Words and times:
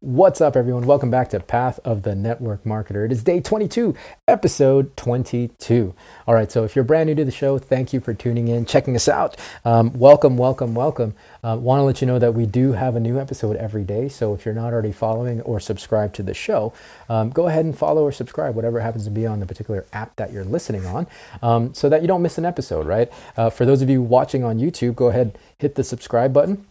What's 0.00 0.42
up, 0.42 0.56
everyone? 0.56 0.84
Welcome 0.84 1.10
back 1.10 1.30
to 1.30 1.40
Path 1.40 1.80
of 1.82 2.02
the 2.02 2.14
Network 2.14 2.64
Marketer. 2.64 3.06
It 3.06 3.12
is 3.12 3.24
day 3.24 3.40
22, 3.40 3.94
episode 4.28 4.94
22. 4.94 5.94
All 6.26 6.34
right, 6.34 6.52
so 6.52 6.64
if 6.64 6.76
you're 6.76 6.84
brand 6.84 7.06
new 7.06 7.14
to 7.14 7.24
the 7.24 7.30
show, 7.30 7.56
thank 7.58 7.94
you 7.94 8.00
for 8.00 8.12
tuning 8.12 8.48
in, 8.48 8.66
checking 8.66 8.94
us 8.94 9.08
out. 9.08 9.38
Um, 9.64 9.94
welcome, 9.94 10.36
welcome, 10.36 10.74
welcome. 10.74 11.14
Uh, 11.42 11.56
Want 11.58 11.80
to 11.80 11.84
let 11.84 12.02
you 12.02 12.06
know 12.06 12.18
that 12.18 12.34
we 12.34 12.44
do 12.44 12.72
have 12.72 12.94
a 12.94 13.00
new 13.00 13.18
episode 13.18 13.56
every 13.56 13.84
day. 13.84 14.10
So 14.10 14.34
if 14.34 14.44
you're 14.44 14.54
not 14.54 14.74
already 14.74 14.92
following 14.92 15.40
or 15.40 15.60
subscribed 15.60 16.14
to 16.16 16.22
the 16.22 16.34
show, 16.34 16.74
um, 17.08 17.30
go 17.30 17.48
ahead 17.48 17.64
and 17.64 17.76
follow 17.76 18.02
or 18.02 18.12
subscribe, 18.12 18.54
whatever 18.54 18.80
happens 18.80 19.04
to 19.04 19.10
be 19.10 19.24
on 19.24 19.40
the 19.40 19.46
particular 19.46 19.86
app 19.94 20.14
that 20.16 20.30
you're 20.30 20.44
listening 20.44 20.84
on, 20.84 21.06
um, 21.40 21.72
so 21.72 21.88
that 21.88 22.02
you 22.02 22.06
don't 22.06 22.20
miss 22.20 22.36
an 22.36 22.44
episode, 22.44 22.86
right? 22.86 23.10
Uh, 23.38 23.48
for 23.48 23.64
those 23.64 23.80
of 23.80 23.88
you 23.88 24.02
watching 24.02 24.44
on 24.44 24.58
YouTube, 24.58 24.94
go 24.94 25.06
ahead, 25.06 25.38
hit 25.58 25.74
the 25.74 25.82
subscribe 25.82 26.34
button 26.34 26.66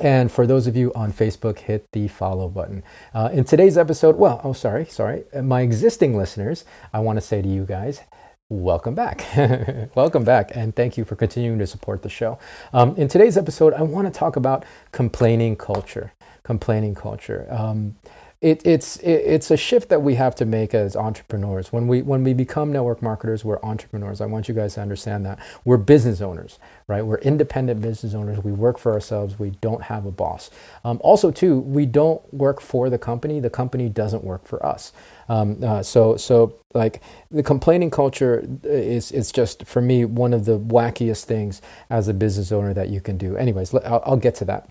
and 0.00 0.30
for 0.30 0.46
those 0.46 0.66
of 0.66 0.76
you 0.76 0.92
on 0.94 1.12
Facebook, 1.12 1.58
hit 1.58 1.86
the 1.92 2.08
follow 2.08 2.48
button. 2.48 2.82
Uh, 3.12 3.30
in 3.32 3.44
today's 3.44 3.76
episode, 3.76 4.16
well, 4.16 4.40
oh, 4.44 4.52
sorry, 4.52 4.84
sorry. 4.84 5.24
My 5.42 5.62
existing 5.62 6.16
listeners, 6.16 6.64
I 6.92 7.00
want 7.00 7.16
to 7.16 7.20
say 7.20 7.42
to 7.42 7.48
you 7.48 7.64
guys, 7.64 8.02
welcome 8.48 8.94
back. 8.94 9.26
welcome 9.94 10.24
back, 10.24 10.52
and 10.54 10.74
thank 10.74 10.96
you 10.96 11.04
for 11.04 11.16
continuing 11.16 11.58
to 11.58 11.66
support 11.66 12.02
the 12.02 12.08
show. 12.08 12.38
Um, 12.72 12.94
in 12.96 13.08
today's 13.08 13.36
episode, 13.36 13.74
I 13.74 13.82
want 13.82 14.12
to 14.12 14.16
talk 14.16 14.36
about 14.36 14.64
complaining 14.92 15.56
culture. 15.56 16.12
Complaining 16.44 16.94
culture. 16.94 17.46
Um, 17.50 17.96
it, 18.40 18.62
it's 18.66 18.98
it, 18.98 19.10
it's 19.12 19.50
a 19.50 19.56
shift 19.56 19.88
that 19.90 20.02
we 20.02 20.14
have 20.14 20.34
to 20.36 20.46
make 20.46 20.74
as 20.74 20.96
entrepreneurs. 20.96 21.72
When 21.72 21.88
we 21.88 22.02
when 22.02 22.24
we 22.24 22.34
become 22.34 22.72
network 22.72 23.02
marketers, 23.02 23.44
we're 23.44 23.60
entrepreneurs. 23.64 24.20
I 24.20 24.26
want 24.26 24.48
you 24.48 24.54
guys 24.54 24.74
to 24.74 24.82
understand 24.82 25.26
that 25.26 25.40
we're 25.64 25.78
business 25.78 26.20
owners, 26.20 26.58
right? 26.88 27.04
We're 27.04 27.18
independent 27.18 27.82
business 27.82 28.14
owners. 28.14 28.38
We 28.44 28.52
work 28.52 28.78
for 28.78 28.92
ourselves. 28.92 29.38
We 29.38 29.50
don't 29.60 29.82
have 29.82 30.06
a 30.06 30.12
boss. 30.12 30.50
Um, 30.84 31.00
also, 31.02 31.32
too, 31.32 31.60
we 31.60 31.86
don't 31.86 32.22
work 32.32 32.60
for 32.60 32.90
the 32.90 32.98
company. 32.98 33.40
The 33.40 33.50
company 33.50 33.88
doesn't 33.88 34.24
work 34.24 34.46
for 34.46 34.64
us. 34.64 34.92
Um, 35.28 35.62
uh, 35.64 35.82
so 35.82 36.16
so 36.16 36.54
like 36.74 37.02
the 37.30 37.42
complaining 37.42 37.90
culture 37.90 38.46
is 38.64 39.12
is 39.12 39.32
just 39.32 39.66
for 39.66 39.82
me 39.82 40.04
one 40.04 40.32
of 40.34 40.44
the 40.46 40.58
wackiest 40.60 41.24
things 41.24 41.62
as 41.90 42.08
a 42.08 42.14
business 42.14 42.52
owner 42.52 42.74
that 42.74 42.88
you 42.90 43.00
can 43.00 43.18
do. 43.18 43.36
Anyways, 43.36 43.74
I'll, 43.74 44.02
I'll 44.06 44.16
get 44.16 44.36
to 44.36 44.44
that. 44.46 44.70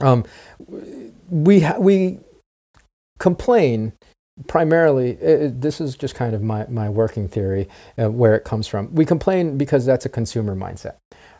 Um, 0.00 0.24
we 1.30 1.60
ha- 1.60 1.78
we 1.78 2.20
complain 3.18 3.92
primarily 4.48 5.12
it, 5.12 5.60
this 5.60 5.80
is 5.80 5.96
just 5.96 6.14
kind 6.14 6.34
of 6.34 6.42
my, 6.42 6.66
my 6.68 6.88
working 6.88 7.28
theory 7.28 7.68
uh, 7.98 8.10
where 8.10 8.34
it 8.34 8.44
comes 8.44 8.66
from. 8.66 8.94
We 8.94 9.04
complain 9.04 9.56
because 9.56 9.86
that's 9.86 10.04
a 10.04 10.10
consumer 10.10 10.54
mindset 10.54 10.96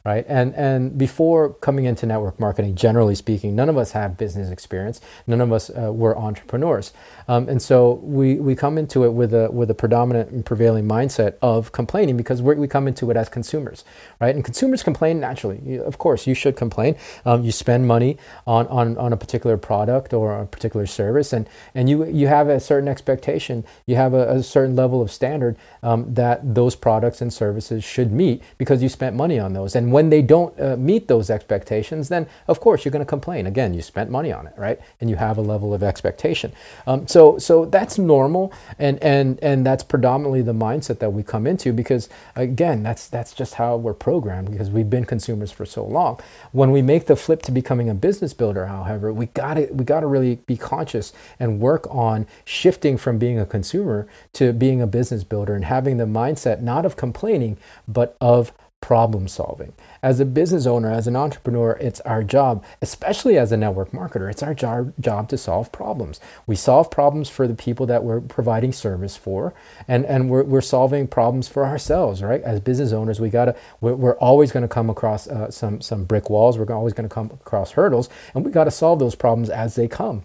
right? 0.07 0.25
And 0.29 0.55
and 0.55 0.97
before 0.97 1.55
coming 1.55 1.85
into 1.85 2.07
network 2.07 2.39
marketing, 2.39 2.77
generally 2.77 3.17
speaking, 3.17 3.57
none 3.57 3.69
of 3.69 3.77
us 3.77 3.91
have 3.91 4.17
business 4.17 4.51
experience. 4.51 5.01
None 5.27 5.41
of 5.41 5.53
us 5.53 5.69
uh, 5.69 5.93
were 5.93 6.17
entrepreneurs, 6.17 6.93
um, 7.27 7.49
and 7.49 7.61
so 7.61 7.95
we 7.95 8.37
we 8.37 8.55
come 8.55 8.79
into 8.79 9.05
it 9.05 9.13
with 9.13 9.35
a 9.35 9.51
with 9.51 9.69
a 9.69 9.75
predominant 9.75 10.31
and 10.31 10.47
prevailing 10.47 10.87
mindset 10.87 11.35
of 11.43 11.73
complaining 11.73 12.17
because 12.17 12.41
we 12.41 12.69
come 12.69 12.87
into 12.87 13.11
it 13.11 13.17
as 13.17 13.29
consumers, 13.29 13.85
right? 14.21 14.33
And 14.33 14.45
consumers 14.45 14.85
complain 14.85 15.19
naturally. 15.19 15.79
Of 15.79 15.99
course, 15.99 16.25
you 16.29 16.35
should 16.35 16.57
complain. 16.57 16.95
Um, 17.25 17.43
you 17.43 17.51
spend 17.51 17.89
money 17.89 18.17
on, 18.47 18.69
on 18.69 18.97
on 18.99 19.13
a 19.13 19.17
particular 19.17 19.57
product 19.57 20.15
or 20.15 20.41
a 20.41 20.47
particular 20.47 20.87
service, 20.87 21.33
and 21.33 21.49
and 21.75 21.91
you 21.91 22.07
you 22.07 22.29
have 22.29 22.49
a 22.49 22.61
certain 22.61 22.89
expectation. 22.89 23.65
You 23.87 23.97
have 23.97 24.15
a, 24.15 24.37
a 24.37 24.43
certain 24.45 24.77
level 24.77 25.03
of 25.03 25.11
standard 25.11 25.57
um, 25.83 26.15
that 26.15 26.55
those 26.55 26.77
products 26.77 27.21
and 27.21 27.33
services 27.33 27.83
should 27.83 28.13
meet 28.13 28.43
because 28.57 28.85
you 28.85 28.89
spent 28.89 29.17
money 29.17 29.41
on 29.41 29.53
those 29.53 29.75
and 29.75 29.96
when 29.97 30.11
they 30.11 30.21
don't 30.21 30.61
uh, 30.61 30.77
meet 30.77 31.09
those 31.09 31.31
expectations, 31.31 32.11
then 32.11 32.27
of 32.49 32.61
course 32.61 32.85
you're 32.85 32.93
going 32.93 33.07
to 33.07 33.09
complain. 33.09 33.47
Again, 33.47 33.73
you 33.73 33.81
spent 33.81 34.11
money 34.11 34.31
on 34.31 34.47
it, 34.47 34.53
right? 34.59 34.79
And 35.01 35.09
you 35.09 35.17
have 35.17 35.39
a 35.39 35.41
level 35.41 35.73
of 35.73 35.83
expectation. 35.83 36.53
Um, 36.87 37.09
so, 37.09 37.39
so 37.39 37.65
that's 37.65 37.99
normal, 37.99 38.53
and 38.79 39.03
and 39.03 39.39
and 39.43 39.65
that's 39.65 39.83
predominantly 39.83 40.43
the 40.43 40.53
mindset 40.53 40.99
that 40.99 41.15
we 41.15 41.23
come 41.23 41.47
into 41.47 41.73
because 41.73 42.11
again, 42.35 42.83
that's 42.83 43.09
that's 43.09 43.33
just 43.33 43.55
how 43.55 43.79
we're 43.79 43.95
programmed 43.95 44.51
because 44.51 44.69
we've 44.69 44.91
been 44.91 45.07
consumers 45.07 45.51
for 45.51 45.65
so 45.65 45.83
long. 45.87 46.21
When 46.53 46.73
we 46.73 46.83
make 46.83 47.07
the 47.07 47.17
flip 47.17 47.41
to 47.45 47.51
becoming 47.51 47.89
a 47.89 47.95
business 47.95 48.35
builder, 48.35 48.67
however, 48.67 49.15
we 49.15 49.27
got 49.27 49.57
we 49.75 49.83
got 49.87 50.01
to 50.01 50.07
really 50.07 50.35
be 50.47 50.59
conscious 50.59 51.15
and 51.41 51.59
work 51.59 51.87
on 51.91 52.27
shifting 52.45 52.99
from 52.99 53.17
being 53.17 53.39
a 53.39 53.47
consumer 53.47 54.07
to 54.35 54.53
being 54.53 54.83
a 54.83 54.87
business 54.87 55.25
builder 55.25 55.55
and 55.55 55.65
having 55.65 55.97
the 55.97 56.05
mindset 56.05 56.61
not 56.61 56.85
of 56.85 56.97
complaining 56.97 57.57
but 57.89 58.15
of 58.21 58.53
problem 58.87 59.27
solving. 59.27 59.73
As 60.01 60.21
a 60.21 60.25
business 60.25 60.65
owner, 60.65 60.93
as 60.93 61.09
an 61.09 61.17
entrepreneur, 61.17 61.73
it's 61.81 62.01
our 62.03 62.23
job, 62.23 62.65
especially 62.81 63.37
as 63.37 63.51
a 63.51 63.57
network 63.57 63.91
marketer, 63.91 64.31
it's 64.31 64.45
our 64.45 64.55
job, 64.55 64.93
job 65.01 65.29
to 65.31 65.37
solve 65.37 65.73
problems. 65.73 66.21
We 66.47 66.55
solve 66.55 66.89
problems 66.89 67.29
for 67.29 67.49
the 67.49 67.57
people 67.57 67.87
that 67.87 68.05
we're 68.05 68.21
providing 68.21 68.71
service 68.71 69.17
for, 69.17 69.55
and, 69.89 70.07
and 70.07 70.31
we're, 70.31 70.45
we're 70.45 70.61
solving 70.61 71.09
problems 71.09 71.49
for 71.49 71.67
ourselves, 71.67 72.23
right? 72.23 72.41
As 72.43 72.61
business 72.61 72.93
owners, 72.93 73.19
we 73.19 73.29
gotta, 73.29 73.57
we're, 73.81 73.97
we're 73.97 74.19
always 74.19 74.53
gonna 74.53 74.69
come 74.69 74.89
across 74.89 75.27
uh, 75.27 75.51
some, 75.51 75.81
some 75.81 76.05
brick 76.05 76.31
walls, 76.31 76.57
we're 76.57 76.73
always 76.73 76.93
gonna 76.93 77.09
come 77.09 77.33
across 77.33 77.73
hurdles, 77.73 78.09
and 78.37 78.45
we 78.45 78.53
gotta 78.53 78.71
solve 78.71 79.01
those 79.01 79.17
problems 79.17 79.51
as 79.51 79.75
they 79.75 79.89
come 79.89 80.23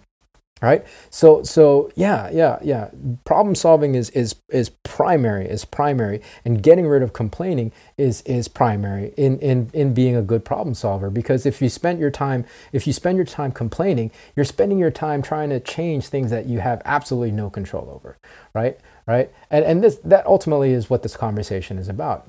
right? 0.62 0.86
So 1.10 1.42
so 1.42 1.90
yeah 1.96 2.30
yeah 2.32 2.58
yeah. 2.62 2.88
Problem 3.24 3.54
solving 3.54 3.94
is 3.94 4.08
is 4.10 4.36
is 4.48 4.70
primary 4.70 5.46
is 5.46 5.64
primary. 5.64 6.22
And 6.44 6.62
getting 6.62 6.86
rid 6.86 7.02
of 7.02 7.12
complaining 7.12 7.72
is 7.98 8.22
is 8.22 8.48
primary 8.48 9.12
in 9.16 9.38
in 9.40 9.70
in 9.74 9.92
being 9.92 10.16
a 10.16 10.22
good 10.22 10.44
problem 10.44 10.74
solver. 10.74 11.10
Because 11.10 11.44
if 11.44 11.60
you 11.60 11.68
spend 11.68 11.98
your 11.98 12.10
time 12.10 12.46
if 12.72 12.86
you 12.86 12.92
spend 12.92 13.16
your 13.16 13.26
time 13.26 13.52
complaining 13.52 14.10
you're 14.36 14.44
spending 14.44 14.78
your 14.78 14.90
time 14.90 15.20
trying 15.22 15.50
to 15.50 15.60
change 15.60 16.06
things 16.06 16.30
that 16.30 16.46
you 16.46 16.60
have 16.60 16.80
absolutely 16.84 17.32
no 17.32 17.50
control 17.50 17.90
over 17.90 18.16
right? 18.54 18.78
Right? 19.06 19.32
And 19.50 19.64
and 19.64 19.82
this 19.82 19.96
that 20.04 20.26
ultimately 20.26 20.72
is 20.72 20.88
what 20.88 21.02
this 21.02 21.16
conversation 21.16 21.78
is 21.78 21.88
about. 21.88 22.24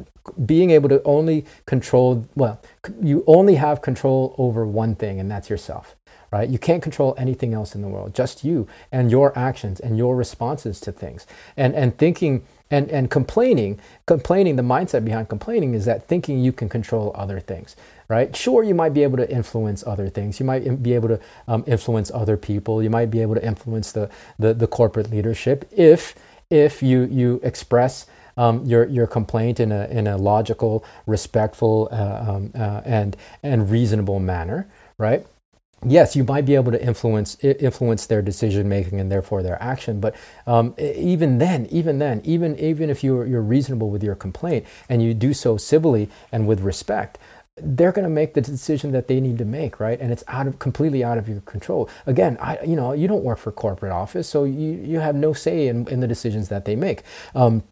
Being 0.46 0.72
able 0.72 0.90
to 0.90 1.02
only 1.04 1.46
control 1.66 2.28
well 2.36 2.60
you 3.02 3.24
only 3.28 3.56
have 3.56 3.82
control 3.82 4.36
over 4.38 4.66
one 4.66 4.96
thing 4.96 5.20
and 5.20 5.30
that's 5.30 5.50
yourself 5.50 5.96
right? 6.34 6.50
You 6.50 6.58
can't 6.58 6.82
control 6.82 7.14
anything 7.16 7.54
else 7.54 7.76
in 7.76 7.84
the 7.84 7.88
world, 7.88 8.16
just 8.16 8.44
you 8.44 8.68
and 8.92 9.12
your 9.12 9.38
actions 9.38 9.80
and 9.80 10.00
your 10.00 10.16
responses 10.16 10.80
to 10.82 10.92
things. 10.92 11.28
And 11.56 11.76
and 11.76 11.96
thinking 11.96 12.44
and 12.72 12.90
and 12.90 13.12
complaining, 13.12 13.80
complaining, 14.08 14.56
the 14.56 14.64
mindset 14.64 15.06
behind 15.06 15.30
complaining 15.30 15.76
is 15.76 15.86
that 15.86 16.08
thinking 16.08 16.44
you 16.44 16.52
can 16.52 16.70
control 16.70 17.12
other 17.14 17.40
things, 17.40 17.76
right? 18.08 18.36
Sure, 18.36 18.64
you 18.64 18.74
might 18.74 18.96
be 18.96 19.04
able 19.04 19.18
to 19.18 19.32
influence 19.32 19.86
other 19.86 20.10
things. 20.10 20.40
You 20.40 20.48
might 20.48 20.82
be 20.82 20.96
able 20.96 21.10
to 21.10 21.20
um, 21.48 21.64
influence 21.68 22.10
other 22.12 22.36
people. 22.36 22.82
You 22.82 22.90
might 22.90 23.12
be 23.12 23.22
able 23.22 23.36
to 23.36 23.46
influence 23.46 23.92
the 23.92 24.10
the, 24.40 24.56
the 24.56 24.68
corporate 24.68 25.12
leadership 25.12 25.70
if 25.72 26.16
if 26.50 26.82
you 26.82 27.04
you 27.04 27.40
express 27.44 28.08
um, 28.38 28.66
your 28.66 28.88
your 28.88 29.06
complaint 29.06 29.60
in 29.60 29.72
a 29.72 29.86
in 29.86 30.08
a 30.08 30.18
logical, 30.18 30.84
respectful, 31.06 31.90
uh, 31.92 32.26
um, 32.28 32.52
uh, 32.56 32.82
and 32.86 33.16
and 33.44 33.70
reasonable 33.70 34.20
manner, 34.20 34.68
right? 34.98 35.28
Yes, 35.86 36.16
you 36.16 36.24
might 36.24 36.46
be 36.46 36.56
able 36.56 36.72
to 36.72 36.84
influence 36.84 37.36
influence 37.44 38.06
their 38.06 38.22
decision 38.22 38.70
making 38.70 39.00
and 39.00 39.12
therefore 39.12 39.44
their 39.44 39.62
action. 39.62 40.00
But 40.00 40.16
um, 40.48 40.76
even 40.78 41.38
then, 41.38 41.68
even 41.68 42.00
then, 42.00 42.22
even 42.24 42.58
even 42.60 42.90
if 42.90 43.04
you're 43.04 43.26
you're 43.26 43.42
reasonable 43.42 43.90
with 43.90 44.04
your 44.04 44.16
complaint 44.16 44.66
and 44.90 45.02
you 45.02 45.14
do 45.14 45.34
so 45.34 45.58
civilly 45.58 46.10
and 46.32 46.48
with 46.48 46.62
respect, 46.62 47.18
they're 47.58 47.92
going 47.92 48.04
to 48.04 48.10
make 48.10 48.34
the 48.34 48.42
decision 48.42 48.92
that 48.92 49.08
they 49.08 49.20
need 49.20 49.38
to 49.38 49.46
make, 49.46 49.80
right? 49.80 50.00
And 50.00 50.12
it's 50.12 50.24
out 50.28 50.48
of 50.48 50.60
completely 50.60 51.04
out 51.04 51.18
of 51.18 51.30
your 51.30 51.42
control. 51.42 51.90
Again, 52.06 52.38
I 52.42 52.60
you 52.64 52.76
know 52.76 52.94
you 52.94 53.08
don't 53.08 53.24
work 53.24 53.40
for 53.40 53.52
corporate 53.52 53.92
office, 53.92 54.28
so 54.28 54.44
you 54.44 54.82
you 54.84 55.00
have 55.00 55.16
no 55.16 55.34
say 55.34 55.68
in, 55.68 55.88
in 55.88 56.00
the 56.00 56.08
decisions 56.08 56.50
that 56.50 56.66
they 56.66 56.76
make. 56.76 57.04
Um, 57.36 57.64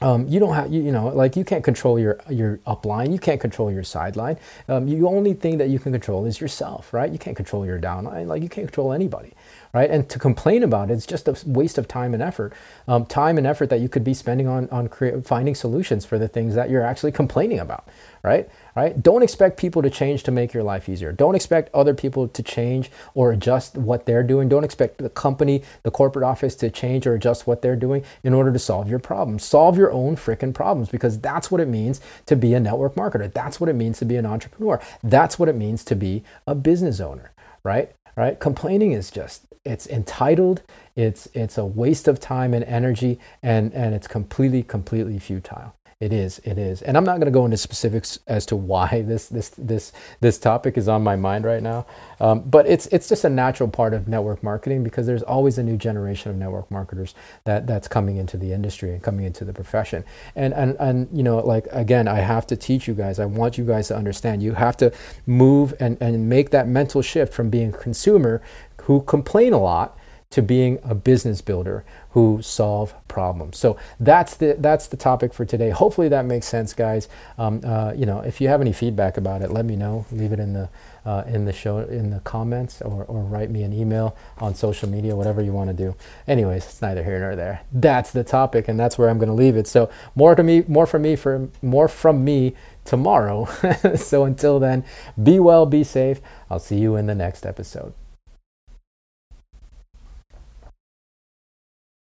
um, 0.00 0.26
you 0.28 0.40
don't 0.40 0.54
have 0.54 0.72
you, 0.72 0.82
you 0.82 0.92
know 0.92 1.08
like 1.08 1.36
you 1.36 1.44
can't 1.44 1.64
control 1.64 1.98
your 1.98 2.18
your 2.28 2.58
upline 2.66 3.12
you 3.12 3.18
can't 3.18 3.40
control 3.40 3.70
your 3.70 3.84
sideline 3.84 4.38
um, 4.68 4.86
the 4.86 5.06
only 5.06 5.34
thing 5.34 5.58
that 5.58 5.68
you 5.68 5.78
can 5.78 5.92
control 5.92 6.26
is 6.26 6.40
yourself 6.40 6.92
right 6.92 7.12
you 7.12 7.18
can't 7.18 7.36
control 7.36 7.66
your 7.66 7.78
downline 7.78 8.26
like 8.26 8.42
you 8.42 8.48
can't 8.48 8.66
control 8.68 8.92
anybody 8.92 9.32
right 9.72 9.90
and 9.90 10.08
to 10.08 10.18
complain 10.18 10.62
about 10.62 10.90
it 10.90 10.94
it's 10.94 11.06
just 11.06 11.28
a 11.28 11.36
waste 11.46 11.78
of 11.78 11.86
time 11.86 12.14
and 12.14 12.22
effort 12.22 12.52
um, 12.88 13.04
time 13.06 13.38
and 13.38 13.46
effort 13.46 13.70
that 13.70 13.80
you 13.80 13.88
could 13.88 14.04
be 14.04 14.14
spending 14.14 14.46
on 14.46 14.68
on 14.70 14.88
finding 15.22 15.54
solutions 15.54 16.04
for 16.04 16.18
the 16.18 16.28
things 16.28 16.54
that 16.54 16.70
you're 16.70 16.82
actually 16.82 17.12
complaining 17.12 17.58
about 17.58 17.86
right 18.22 18.48
right? 18.76 19.02
Don't 19.02 19.22
expect 19.22 19.58
people 19.58 19.82
to 19.82 19.90
change 19.90 20.22
to 20.24 20.30
make 20.30 20.52
your 20.52 20.62
life 20.62 20.88
easier. 20.88 21.12
Don't 21.12 21.34
expect 21.34 21.72
other 21.74 21.94
people 21.94 22.28
to 22.28 22.42
change 22.42 22.90
or 23.14 23.32
adjust 23.32 23.76
what 23.76 24.06
they're 24.06 24.22
doing. 24.22 24.48
Don't 24.48 24.64
expect 24.64 24.98
the 24.98 25.10
company, 25.10 25.62
the 25.82 25.90
corporate 25.90 26.24
office 26.24 26.54
to 26.56 26.70
change 26.70 27.06
or 27.06 27.14
adjust 27.14 27.46
what 27.46 27.62
they're 27.62 27.76
doing 27.76 28.04
in 28.22 28.32
order 28.32 28.52
to 28.52 28.58
solve 28.58 28.88
your 28.88 28.98
problems. 28.98 29.44
Solve 29.44 29.76
own 29.92 30.16
freaking 30.16 30.54
problems 30.54 30.88
because 30.88 31.18
that's 31.20 31.50
what 31.50 31.60
it 31.60 31.68
means 31.68 32.00
to 32.26 32.36
be 32.36 32.54
a 32.54 32.60
network 32.60 32.94
marketer. 32.94 33.32
That's 33.32 33.60
what 33.60 33.68
it 33.68 33.74
means 33.74 33.98
to 34.00 34.04
be 34.04 34.16
an 34.16 34.26
entrepreneur. 34.26 34.80
That's 35.02 35.38
what 35.38 35.48
it 35.48 35.56
means 35.56 35.84
to 35.84 35.94
be 35.94 36.24
a 36.46 36.54
business 36.54 37.00
owner, 37.00 37.32
right? 37.64 37.92
Right? 38.16 38.38
Complaining 38.38 38.92
is 38.92 39.10
just 39.10 39.46
it's 39.64 39.86
entitled, 39.86 40.62
it's 40.96 41.28
it's 41.34 41.58
a 41.58 41.64
waste 41.64 42.08
of 42.08 42.18
time 42.20 42.54
and 42.54 42.64
energy 42.64 43.18
and 43.42 43.72
and 43.74 43.94
it's 43.94 44.06
completely 44.08 44.62
completely 44.62 45.18
futile 45.18 45.74
It 46.00 46.14
is. 46.14 46.38
It 46.44 46.56
is. 46.56 46.80
And 46.80 46.96
I'm 46.96 47.04
not 47.04 47.16
going 47.18 47.26
to 47.26 47.30
go 47.30 47.44
into 47.44 47.58
specifics 47.58 48.18
as 48.26 48.46
to 48.46 48.56
why 48.56 49.02
this 49.06 49.28
this 49.28 49.50
this 49.50 49.92
this 50.20 50.38
topic 50.38 50.78
is 50.78 50.88
on 50.88 51.02
my 51.02 51.14
mind 51.14 51.44
right 51.44 51.62
now. 51.62 51.84
Um, 52.20 52.40
but 52.40 52.66
it's 52.66 52.86
it's 52.86 53.06
just 53.06 53.24
a 53.24 53.28
natural 53.28 53.68
part 53.68 53.92
of 53.92 54.08
network 54.08 54.42
marketing 54.42 54.82
because 54.82 55.06
there's 55.06 55.22
always 55.22 55.58
a 55.58 55.62
new 55.62 55.76
generation 55.76 56.30
of 56.30 56.38
network 56.38 56.70
marketers 56.70 57.14
that 57.44 57.66
that's 57.66 57.86
coming 57.86 58.16
into 58.16 58.38
the 58.38 58.50
industry 58.50 58.92
and 58.94 59.02
coming 59.02 59.26
into 59.26 59.44
the 59.44 59.52
profession. 59.52 60.02
And 60.34 60.54
and 60.54 60.74
and 60.80 61.06
you 61.12 61.22
know, 61.22 61.38
like 61.40 61.66
again, 61.70 62.08
I 62.08 62.20
have 62.20 62.46
to 62.46 62.56
teach 62.56 62.88
you 62.88 62.94
guys. 62.94 63.20
I 63.20 63.26
want 63.26 63.58
you 63.58 63.66
guys 63.66 63.88
to 63.88 63.96
understand. 63.96 64.42
You 64.42 64.54
have 64.54 64.78
to 64.78 64.92
move 65.26 65.74
and 65.80 65.98
and 66.00 66.30
make 66.30 66.48
that 66.48 66.66
mental 66.66 67.02
shift 67.02 67.34
from 67.34 67.50
being 67.50 67.74
a 67.74 67.78
consumer 67.78 68.40
who 68.84 69.02
complain 69.02 69.52
a 69.52 69.60
lot 69.60 69.98
to 70.30 70.40
being 70.40 70.78
a 70.84 70.94
business 70.94 71.40
builder 71.40 71.84
who 72.10 72.40
solve 72.40 72.94
problems. 73.08 73.58
So 73.58 73.76
that's 73.98 74.36
the 74.36 74.54
that's 74.58 74.86
the 74.86 74.96
topic 74.96 75.34
for 75.34 75.44
today. 75.44 75.70
Hopefully 75.70 76.08
that 76.08 76.24
makes 76.24 76.46
sense, 76.46 76.72
guys. 76.72 77.08
Um, 77.36 77.60
uh, 77.64 77.94
you 77.96 78.06
know, 78.06 78.20
if 78.20 78.40
you 78.40 78.46
have 78.46 78.60
any 78.60 78.72
feedback 78.72 79.16
about 79.16 79.42
it, 79.42 79.50
let 79.50 79.64
me 79.64 79.74
know. 79.74 80.06
Leave 80.12 80.32
it 80.32 80.38
in 80.38 80.52
the 80.52 80.68
uh, 81.04 81.24
in 81.26 81.46
the 81.46 81.52
show 81.52 81.78
in 81.78 82.10
the 82.10 82.20
comments 82.20 82.80
or, 82.80 83.02
or 83.06 83.22
write 83.22 83.50
me 83.50 83.64
an 83.64 83.72
email 83.72 84.16
on 84.38 84.54
social 84.54 84.88
media, 84.88 85.16
whatever 85.16 85.42
you 85.42 85.52
want 85.52 85.68
to 85.68 85.74
do. 85.74 85.96
Anyways, 86.28 86.64
it's 86.64 86.80
neither 86.80 87.02
here 87.02 87.18
nor 87.18 87.34
there. 87.34 87.62
That's 87.72 88.12
the 88.12 88.22
topic, 88.22 88.68
and 88.68 88.78
that's 88.78 88.96
where 88.96 89.08
I'm 89.08 89.18
going 89.18 89.30
to 89.30 89.34
leave 89.34 89.56
it. 89.56 89.66
So 89.66 89.90
more 90.14 90.36
to 90.36 90.44
me, 90.44 90.62
more 90.68 90.86
from 90.86 91.02
me 91.02 91.16
for 91.16 91.48
more 91.60 91.88
from 91.88 92.24
me 92.24 92.54
tomorrow. 92.84 93.46
so 93.96 94.22
until 94.22 94.60
then, 94.60 94.84
be 95.20 95.40
well, 95.40 95.66
be 95.66 95.82
safe. 95.82 96.20
I'll 96.48 96.60
see 96.60 96.78
you 96.78 96.94
in 96.94 97.06
the 97.06 97.16
next 97.16 97.44
episode. 97.44 97.94